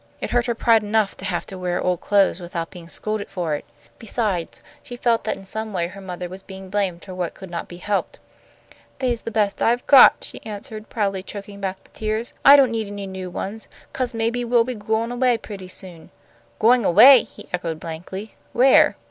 It 0.19 0.31
hurt 0.31 0.47
her 0.47 0.55
pride 0.55 0.81
enough 0.81 1.15
to 1.17 1.25
have 1.25 1.45
to 1.45 1.59
wear 1.59 1.79
old 1.79 2.01
clothes 2.01 2.39
without 2.39 2.71
being 2.71 2.89
scolded 2.89 3.29
for 3.29 3.53
it. 3.53 3.65
Besides, 3.99 4.63
she 4.81 4.95
felt 4.97 5.25
that 5.25 5.37
in 5.37 5.45
some 5.45 5.73
way 5.73 5.85
her 5.85 6.01
mother 6.01 6.27
was 6.27 6.41
being 6.41 6.71
blamed 6.71 7.05
for 7.05 7.13
what 7.13 7.35
could 7.35 7.51
not 7.51 7.67
be 7.67 7.77
helped. 7.77 8.17
"They's 8.97 9.21
the 9.21 9.29
best 9.29 9.61
I've 9.61 9.85
got," 9.85 10.23
she 10.23 10.41
answered, 10.43 10.89
proudly 10.89 11.21
choking 11.21 11.61
back 11.61 11.83
the 11.83 11.91
tears. 11.91 12.33
"I 12.43 12.55
don't 12.55 12.71
need 12.71 12.87
any 12.87 13.05
new 13.05 13.29
ones, 13.29 13.67
'cause 13.93 14.15
maybe 14.15 14.43
we'll 14.43 14.63
be 14.63 14.73
goin' 14.73 15.11
away 15.11 15.37
pretty 15.37 15.67
soon." 15.67 16.09
"Going 16.57 16.83
away!" 16.83 17.21
he 17.21 17.47
echoed, 17.53 17.79
blankly, 17.79 18.33
"Where?" 18.53 18.97